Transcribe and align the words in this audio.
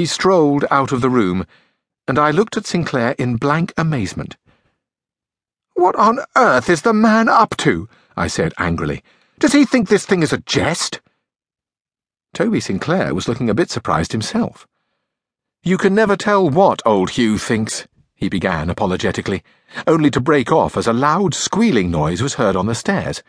He 0.00 0.06
strolled 0.06 0.64
out 0.70 0.92
of 0.92 1.02
the 1.02 1.10
room, 1.10 1.44
and 2.08 2.18
I 2.18 2.30
looked 2.30 2.56
at 2.56 2.64
Sinclair 2.64 3.14
in 3.18 3.36
blank 3.36 3.74
amazement. 3.76 4.38
What 5.74 5.94
on 5.94 6.20
earth 6.34 6.70
is 6.70 6.80
the 6.80 6.94
man 6.94 7.28
up 7.28 7.54
to? 7.58 7.86
I 8.16 8.26
said 8.26 8.54
angrily. 8.56 9.04
Does 9.38 9.52
he 9.52 9.66
think 9.66 9.90
this 9.90 10.06
thing 10.06 10.22
is 10.22 10.32
a 10.32 10.38
jest? 10.38 11.02
Toby 12.32 12.60
Sinclair 12.60 13.14
was 13.14 13.28
looking 13.28 13.50
a 13.50 13.54
bit 13.54 13.70
surprised 13.70 14.12
himself. 14.12 14.66
You 15.62 15.76
can 15.76 15.94
never 15.94 16.16
tell 16.16 16.48
what 16.48 16.80
old 16.86 17.10
Hugh 17.10 17.36
thinks, 17.36 17.86
he 18.14 18.30
began 18.30 18.70
apologetically, 18.70 19.44
only 19.86 20.10
to 20.12 20.18
break 20.18 20.50
off 20.50 20.78
as 20.78 20.86
a 20.86 20.94
loud 20.94 21.34
squealing 21.34 21.90
noise 21.90 22.22
was 22.22 22.36
heard 22.40 22.56
on 22.56 22.64
the 22.64 22.74
stairs, 22.74 23.22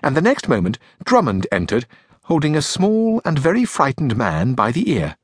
and 0.00 0.16
the 0.16 0.22
next 0.22 0.48
moment 0.48 0.78
Drummond 1.02 1.48
entered, 1.50 1.86
holding 2.26 2.54
a 2.54 2.62
small 2.62 3.20
and 3.24 3.36
very 3.36 3.64
frightened 3.64 4.16
man 4.16 4.54
by 4.54 4.70
the 4.70 4.92
ear. 4.92 5.16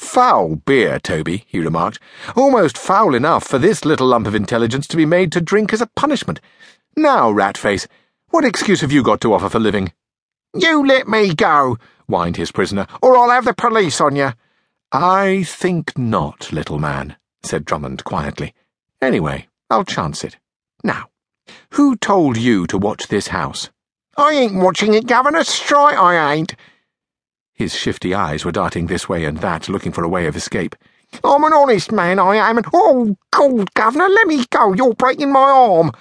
Foul 0.00 0.56
beer, 0.56 0.98
Toby, 0.98 1.44
he 1.46 1.60
remarked. 1.60 2.00
Almost 2.34 2.78
foul 2.78 3.14
enough 3.14 3.46
for 3.46 3.58
this 3.58 3.84
little 3.84 4.08
lump 4.08 4.26
of 4.26 4.34
intelligence 4.34 4.88
to 4.88 4.96
be 4.96 5.04
made 5.04 5.30
to 5.30 5.42
drink 5.42 5.74
as 5.74 5.82
a 5.82 5.86
punishment. 5.86 6.40
Now, 6.96 7.30
Ratface, 7.30 7.86
what 8.30 8.44
excuse 8.44 8.80
have 8.80 8.90
you 8.90 9.02
got 9.04 9.20
to 9.20 9.34
offer 9.34 9.50
for 9.50 9.60
living? 9.60 9.92
You 10.54 10.84
let 10.84 11.06
me 11.06 11.34
go, 11.34 11.78
whined 12.08 12.38
his 12.38 12.50
prisoner, 12.50 12.86
or 13.02 13.16
I'll 13.16 13.30
have 13.30 13.44
the 13.44 13.54
police 13.54 14.00
on 14.00 14.16
you. 14.16 14.32
I 14.90 15.44
think 15.44 15.96
not, 15.96 16.50
little 16.50 16.78
man, 16.78 17.16
said 17.44 17.66
Drummond 17.66 18.02
quietly. 18.02 18.54
Anyway, 19.02 19.48
I'll 19.68 19.84
chance 19.84 20.24
it. 20.24 20.38
Now, 20.82 21.10
who 21.72 21.94
told 21.94 22.38
you 22.38 22.66
to 22.68 22.78
watch 22.78 23.08
this 23.08 23.28
house? 23.28 23.68
I 24.16 24.32
ain't 24.32 24.54
watching 24.54 24.94
it, 24.94 25.06
Governor. 25.06 25.44
Strike, 25.44 25.98
I 25.98 26.34
ain't. 26.34 26.56
His 27.60 27.74
shifty 27.74 28.14
eyes 28.14 28.42
were 28.42 28.52
darting 28.52 28.86
this 28.86 29.06
way 29.06 29.26
and 29.26 29.36
that, 29.42 29.68
looking 29.68 29.92
for 29.92 30.02
a 30.02 30.08
way 30.08 30.26
of 30.26 30.34
escape. 30.34 30.74
I'm 31.22 31.44
an 31.44 31.52
honest 31.52 31.92
man, 31.92 32.18
I 32.18 32.36
am, 32.36 32.56
and 32.56 32.66
oh, 32.72 33.18
God, 33.32 33.74
Governor, 33.74 34.08
let 34.08 34.26
me 34.26 34.46
go. 34.48 34.72
You're 34.72 34.94
breaking 34.94 35.30
my 35.30 35.50
arm. 35.50 35.92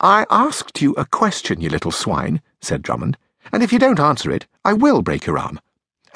I 0.00 0.26
asked 0.28 0.82
you 0.82 0.94
a 0.94 1.04
question, 1.04 1.60
you 1.60 1.68
little 1.68 1.92
swine, 1.92 2.42
said 2.60 2.82
Drummond, 2.82 3.16
and 3.52 3.62
if 3.62 3.72
you 3.72 3.78
don't 3.78 4.00
answer 4.00 4.32
it, 4.32 4.48
I 4.64 4.72
will 4.72 5.02
break 5.02 5.24
your 5.24 5.38
arm. 5.38 5.60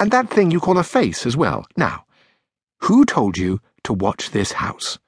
And 0.01 0.11
that 0.11 0.29
thing 0.29 0.51
you 0.51 0.59
call 0.59 0.77
a 0.77 0.83
face 0.83 1.25
as 1.25 1.37
well. 1.37 1.65
Now, 1.77 2.03
who 2.79 3.05
told 3.05 3.37
you 3.37 3.61
to 3.85 3.93
watch 3.93 4.31
this 4.31 4.51
house? 4.51 4.99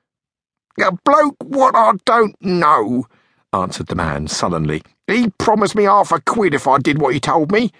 A 0.81 0.93
bloke 1.03 1.35
what 1.43 1.75
I 1.75 1.91
don't 2.05 2.41
know, 2.41 3.07
answered 3.51 3.87
the 3.87 3.95
man 3.95 4.29
sullenly. 4.29 4.83
He 5.07 5.31
promised 5.37 5.75
me 5.75 5.83
half 5.83 6.13
a 6.13 6.21
quid 6.21 6.53
if 6.53 6.65
I 6.65 6.77
did 6.77 7.01
what 7.01 7.13
he 7.13 7.19
told 7.19 7.51
me. 7.51 7.73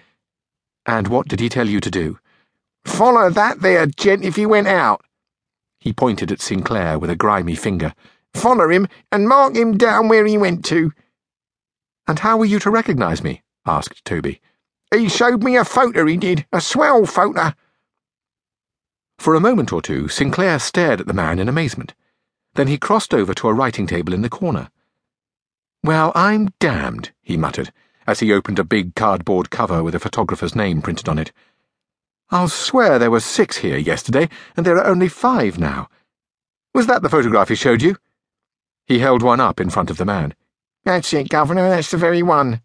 And 0.86 1.08
what 1.08 1.26
did 1.26 1.40
he 1.40 1.48
tell 1.48 1.68
you 1.68 1.80
to 1.80 1.90
do? 1.90 2.18
Follow 2.84 3.28
that 3.30 3.60
there 3.60 3.86
gent 3.86 4.24
if 4.24 4.36
he 4.36 4.46
went 4.46 4.68
out. 4.68 5.04
He 5.80 5.92
pointed 5.92 6.30
at 6.30 6.40
Sinclair 6.40 6.98
with 6.98 7.10
a 7.10 7.16
grimy 7.16 7.56
finger. 7.56 7.92
Follow 8.32 8.70
him 8.70 8.86
and 9.10 9.28
mark 9.28 9.56
him 9.56 9.76
down 9.76 10.08
where 10.08 10.24
he 10.24 10.38
went 10.38 10.64
to. 10.66 10.92
And 12.06 12.20
how 12.20 12.36
were 12.36 12.44
you 12.44 12.60
to 12.60 12.70
recognise 12.70 13.24
me? 13.24 13.42
asked 13.66 14.04
Toby. 14.04 14.40
He 14.94 15.08
showed 15.08 15.42
me 15.42 15.56
a 15.56 15.64
photo, 15.64 16.06
he 16.06 16.16
did, 16.16 16.46
a 16.52 16.60
swell 16.60 17.04
photo. 17.04 17.52
For 19.18 19.34
a 19.34 19.40
moment 19.40 19.72
or 19.72 19.82
two, 19.82 20.06
Sinclair 20.06 20.60
stared 20.60 21.00
at 21.00 21.08
the 21.08 21.12
man 21.12 21.40
in 21.40 21.48
amazement. 21.48 21.94
Then 22.54 22.68
he 22.68 22.78
crossed 22.78 23.12
over 23.12 23.34
to 23.34 23.48
a 23.48 23.52
writing 23.52 23.88
table 23.88 24.14
in 24.14 24.22
the 24.22 24.28
corner. 24.28 24.70
Well, 25.82 26.12
I'm 26.14 26.50
damned, 26.60 27.10
he 27.20 27.36
muttered 27.36 27.72
as 28.06 28.20
he 28.20 28.32
opened 28.32 28.58
a 28.58 28.64
big 28.64 28.94
cardboard 28.94 29.50
cover 29.50 29.82
with 29.82 29.94
a 29.94 30.00
photographer's 30.00 30.54
name 30.54 30.82
printed 30.82 31.08
on 31.08 31.18
it. 31.18 31.32
I'll 32.30 32.48
swear 32.48 32.98
there 32.98 33.10
were 33.10 33.20
six 33.20 33.58
here 33.58 33.76
yesterday, 33.76 34.28
and 34.56 34.66
there 34.66 34.76
are 34.76 34.86
only 34.86 35.08
five 35.08 35.58
now. 35.58 35.88
Was 36.74 36.86
that 36.86 37.02
the 37.02 37.08
photograph 37.08 37.48
he 37.48 37.54
showed 37.54 37.82
you? 37.82 37.96
He 38.86 38.98
held 38.98 39.22
one 39.22 39.40
up 39.40 39.60
in 39.60 39.70
front 39.70 39.90
of 39.90 39.96
the 39.96 40.04
man. 40.04 40.34
That's 40.84 41.12
it, 41.12 41.28
Governor, 41.28 41.68
that's 41.68 41.90
the 41.90 41.96
very 41.96 42.22
one. 42.22 42.62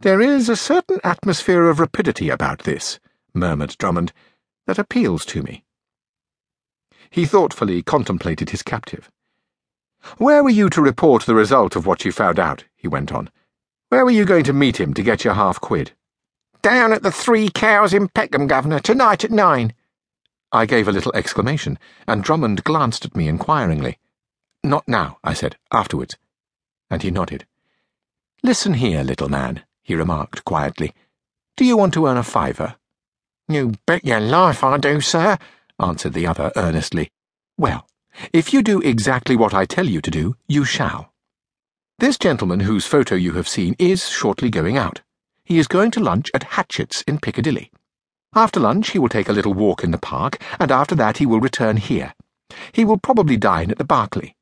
There 0.00 0.20
is 0.20 0.48
a 0.48 0.56
certain 0.56 0.98
atmosphere 1.04 1.68
of 1.68 1.80
rapidity 1.80 2.30
about 2.30 2.60
this, 2.60 3.00
murmured 3.34 3.76
Drummond, 3.78 4.12
that 4.66 4.78
appeals 4.78 5.24
to 5.26 5.42
me. 5.42 5.64
He 7.10 7.26
thoughtfully 7.26 7.82
contemplated 7.82 8.50
his 8.50 8.62
captive. 8.62 9.10
Where 10.16 10.42
were 10.42 10.50
you 10.50 10.70
to 10.70 10.80
report 10.80 11.26
the 11.26 11.34
result 11.34 11.76
of 11.76 11.86
what 11.86 12.04
you 12.04 12.12
found 12.12 12.38
out? 12.38 12.64
he 12.76 12.88
went 12.88 13.12
on. 13.12 13.30
Where 13.90 14.04
were 14.04 14.12
you 14.12 14.24
going 14.24 14.44
to 14.44 14.52
meet 14.52 14.78
him 14.78 14.94
to 14.94 15.02
get 15.02 15.24
your 15.24 15.34
half 15.34 15.60
quid? 15.60 15.90
Down 16.62 16.92
at 16.92 17.02
the 17.02 17.10
Three 17.10 17.50
Cows 17.50 17.92
in 17.92 18.06
Peckham, 18.06 18.46
Governor, 18.46 18.78
tonight 18.78 19.24
at 19.24 19.32
nine. 19.32 19.74
I 20.52 20.64
gave 20.64 20.86
a 20.86 20.92
little 20.92 21.12
exclamation, 21.12 21.76
and 22.06 22.22
Drummond 22.22 22.62
glanced 22.62 23.04
at 23.04 23.16
me 23.16 23.26
inquiringly. 23.26 23.98
Not 24.62 24.86
now, 24.86 25.18
I 25.24 25.34
said, 25.34 25.56
afterwards. 25.72 26.16
And 26.88 27.02
he 27.02 27.10
nodded. 27.10 27.46
Listen 28.44 28.74
here, 28.74 29.02
little 29.02 29.28
man, 29.28 29.64
he 29.82 29.96
remarked 29.96 30.44
quietly. 30.44 30.94
Do 31.56 31.64
you 31.64 31.76
want 31.76 31.92
to 31.94 32.06
earn 32.06 32.16
a 32.16 32.22
fiver? 32.22 32.76
You 33.48 33.74
bet 33.86 34.04
your 34.04 34.20
life 34.20 34.62
I 34.62 34.78
do, 34.78 35.00
sir, 35.00 35.36
answered 35.80 36.12
the 36.12 36.28
other 36.28 36.52
earnestly. 36.54 37.10
Well, 37.58 37.88
if 38.32 38.52
you 38.52 38.62
do 38.62 38.80
exactly 38.82 39.34
what 39.34 39.52
I 39.52 39.64
tell 39.64 39.86
you 39.86 40.00
to 40.00 40.10
do, 40.12 40.36
you 40.46 40.64
shall. 40.64 41.09
This 42.00 42.16
gentleman 42.16 42.60
whose 42.60 42.86
photo 42.86 43.14
you 43.14 43.34
have 43.34 43.46
seen 43.46 43.76
is 43.78 44.08
shortly 44.08 44.48
going 44.48 44.78
out. 44.78 45.02
He 45.44 45.58
is 45.58 45.68
going 45.68 45.90
to 45.90 46.00
lunch 46.00 46.30
at 46.32 46.54
Hatchett's 46.54 47.02
in 47.02 47.18
Piccadilly. 47.18 47.70
After 48.34 48.58
lunch, 48.58 48.92
he 48.92 48.98
will 48.98 49.10
take 49.10 49.28
a 49.28 49.34
little 49.34 49.52
walk 49.52 49.84
in 49.84 49.90
the 49.90 49.98
park, 49.98 50.42
and 50.58 50.72
after 50.72 50.94
that, 50.94 51.18
he 51.18 51.26
will 51.26 51.40
return 51.40 51.76
here. 51.76 52.14
He 52.72 52.86
will 52.86 52.96
probably 52.96 53.36
dine 53.36 53.70
at 53.70 53.76
the 53.76 53.84
Berkeley. 53.84 54.34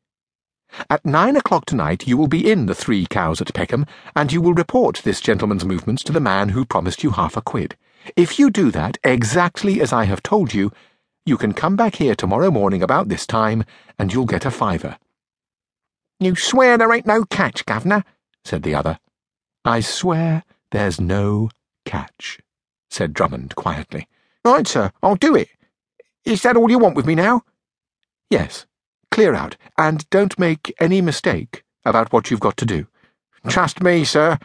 At 0.89 1.05
nine 1.05 1.35
o'clock 1.35 1.67
tonight, 1.67 2.07
you 2.07 2.17
will 2.17 2.29
be 2.29 2.49
in 2.49 2.67
the 2.67 2.77
Three 2.77 3.07
Cows 3.07 3.41
at 3.41 3.53
Peckham, 3.53 3.87
and 4.15 4.33
you 4.33 4.41
will 4.41 4.55
report 4.55 4.99
this 5.03 5.21
gentleman's 5.21 5.65
movements 5.65 6.05
to 6.05 6.13
the 6.13 6.21
man 6.21 6.51
who 6.51 6.65
promised 6.65 7.03
you 7.03 7.11
half 7.11 7.37
a 7.37 7.43
quid. 7.43 7.77
If 8.15 8.39
you 8.39 8.51
do 8.51 8.71
that 8.71 8.99
exactly 9.03 9.81
as 9.81 9.93
I 9.93 10.05
have 10.05 10.23
told 10.23 10.55
you, 10.55 10.71
you 11.27 11.37
can 11.37 11.55
come 11.55 11.75
back 11.75 11.97
here 11.97 12.15
tomorrow 12.15 12.53
morning 12.53 12.85
about 12.85 13.09
this 13.09 13.27
time, 13.27 13.65
and 13.99 14.13
you'll 14.13 14.27
get 14.27 14.47
a 14.47 14.53
fiver. 14.53 14.97
You 16.21 16.35
swear 16.35 16.77
there 16.77 16.93
ain't 16.93 17.07
no 17.07 17.25
catch, 17.25 17.65
Governor? 17.65 18.05
said 18.45 18.63
the 18.63 18.75
other. 18.75 18.99
I 19.65 19.81
swear 19.81 20.45
there's 20.73 21.01
no 21.01 21.51
catch, 21.85 22.41
said 22.91 23.15
Drummond 23.15 23.55
quietly. 23.55 24.09
Right, 24.45 24.67
sir, 24.67 24.91
I'll 25.03 25.17
do 25.17 25.37
it. 25.37 25.49
Is 26.25 26.43
that 26.43 26.57
all 26.57 26.71
you 26.71 26.79
want 26.79 26.97
with 26.97 27.07
me 27.07 27.15
now? 27.15 27.43
Yes. 28.31 28.67
Clear 29.11 29.35
out, 29.35 29.57
and 29.77 30.09
don't 30.11 30.39
make 30.39 30.75
any 30.81 31.01
mistake 31.01 31.65
about 31.85 32.13
what 32.13 32.31
you've 32.31 32.41
got 32.41 32.57
to 32.59 32.67
do. 32.67 32.87
Trust 33.49 33.83
me, 33.83 34.05
sir. 34.05 34.39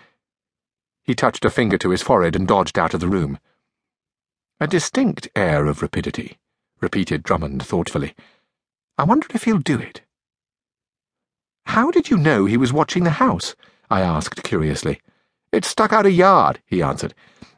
He 1.04 1.14
touched 1.16 1.44
a 1.44 1.50
finger 1.50 1.78
to 1.80 1.90
his 1.90 2.02
forehead 2.02 2.36
and 2.36 2.48
dodged 2.48 2.80
out 2.80 2.94
of 2.94 3.00
the 3.00 3.10
room. 3.10 3.40
A 4.60 4.68
distinct 4.68 5.28
air 5.36 5.66
of 5.66 5.82
rapidity, 5.82 6.38
repeated 6.80 7.24
Drummond 7.24 7.66
thoughtfully. 7.66 8.14
I 8.98 9.04
wonder 9.04 9.28
if 9.34 9.44
he'll 9.44 9.58
do 9.58 9.80
it. 9.80 10.02
How 11.66 11.92
did 11.92 12.10
you 12.10 12.18
know 12.18 12.46
he 12.46 12.58
was 12.58 12.74
watching 12.74 13.04
the 13.04 13.10
house? 13.10 13.56
I 13.90 14.02
asked 14.02 14.44
curiously. 14.44 15.02
It 15.52 15.66
stuck 15.66 15.94
out 15.94 16.06
a 16.06 16.12
yard, 16.12 16.60
he 16.66 16.82
answered. 16.82 17.14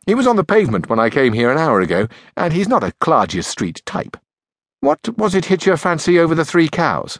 He 0.05 0.13
was 0.13 0.27
on 0.27 0.35
the 0.35 0.43
pavement 0.43 0.89
when 0.89 0.99
I 0.99 1.09
came 1.09 1.33
here 1.33 1.51
an 1.51 1.57
hour 1.57 1.81
ago, 1.81 2.07
and 2.38 2.53
he's 2.53 2.67
not 2.67 2.83
a 2.83 2.93
Clarges 2.99 3.47
Street 3.47 3.81
type. 3.85 4.17
What 4.81 5.17
was 5.17 5.33
it 5.33 5.45
hit 5.45 5.66
your 5.66 5.77
fancy 5.77 6.19
over 6.19 6.35
the 6.35 6.45
three 6.45 6.67
cows? 6.67 7.19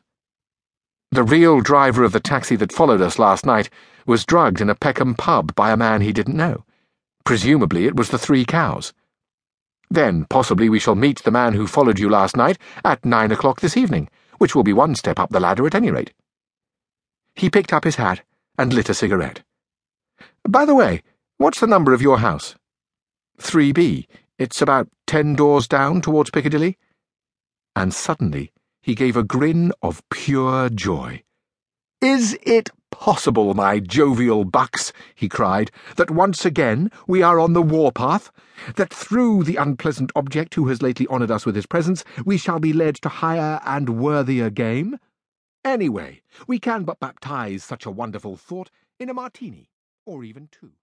The 1.12 1.24
real 1.24 1.62
driver 1.62 2.04
of 2.04 2.12
the 2.12 2.20
taxi 2.20 2.56
that 2.58 2.74
followed 2.74 3.02
us 3.02 3.18
last 3.18 3.46
night 3.46 3.70
was 4.06 4.26
drugged 4.26 4.62
in 4.62 4.70
a 4.70 4.76
Peckham 4.76 5.16
pub 5.16 5.56
by 5.56 5.72
a 5.72 5.78
man 5.78 6.02
he 6.02 6.14
didn't 6.14 6.38
know. 6.38 6.66
Presumably 7.24 7.86
it 7.86 7.96
was 7.96 8.10
the 8.10 8.20
three 8.20 8.46
cows. 8.46 8.94
Then 9.90 10.26
possibly 10.30 10.70
we 10.70 10.80
shall 10.80 10.96
meet 10.96 11.24
the 11.24 11.32
man 11.32 11.54
who 11.54 11.68
followed 11.68 12.00
you 12.00 12.10
last 12.10 12.36
night 12.36 12.58
at 12.84 13.06
nine 13.06 13.32
o'clock 13.32 13.62
this 13.62 13.78
evening, 13.78 14.10
which 14.38 14.54
will 14.54 14.64
be 14.64 14.74
one 14.74 14.94
step 14.94 15.20
up 15.20 15.30
the 15.32 15.40
ladder 15.40 15.66
at 15.66 15.76
any 15.76 15.90
rate. 15.90 16.14
He 17.36 17.50
picked 17.50 17.74
up 17.74 17.84
his 17.84 17.98
hat 17.98 18.22
and 18.58 18.74
lit 18.74 18.90
a 18.90 18.94
cigarette. 18.94 19.44
By 20.48 20.66
the 20.66 20.76
way, 20.76 21.04
what's 21.38 21.60
the 21.60 21.68
number 21.68 21.94
of 21.94 22.02
your 22.02 22.20
house? 22.20 22.56
3B. 23.40 24.08
It's 24.38 24.62
about 24.62 24.88
ten 25.06 25.36
doors 25.36 25.68
down 25.68 26.02
towards 26.02 26.30
Piccadilly. 26.30 26.78
And 27.76 27.94
suddenly 27.94 28.54
he 28.82 28.96
gave 28.96 29.18
a 29.18 29.24
grin 29.24 29.74
of 29.82 30.02
pure 30.10 30.70
joy. 30.70 31.24
Is 32.02 32.38
it 32.44 32.70
possible, 32.92 33.54
my 33.54 33.80
jovial 33.80 34.46
bucks, 34.46 34.94
he 35.16 35.28
cried, 35.28 35.72
that 35.98 36.12
once 36.12 36.46
again 36.46 36.92
we 37.08 37.22
are 37.22 37.40
on 37.40 37.54
the 37.54 37.62
warpath? 37.62 38.32
That 38.76 38.94
through 38.94 39.44
the 39.44 39.58
unpleasant 39.58 40.12
object 40.16 40.56
who 40.56 40.68
has 40.68 40.82
lately 40.82 41.08
honoured 41.08 41.32
us 41.32 41.46
with 41.46 41.56
his 41.56 41.66
presence, 41.66 42.06
we 42.24 42.38
shall 42.38 42.60
be 42.60 42.72
led 42.72 42.96
to 43.02 43.10
higher 43.10 43.60
and 43.66 43.98
worthier 44.00 44.50
game? 44.50 44.98
Anyway, 45.66 46.22
we 46.48 46.60
can 46.60 46.84
but 46.84 47.00
baptize 47.00 47.64
such 47.64 47.88
a 47.88 47.92
wonderful 47.92 48.38
thought 48.38 48.70
in 49.00 49.10
a 49.10 49.16
martini, 49.16 49.72
or 50.06 50.24
even 50.24 50.48
two. 50.52 50.74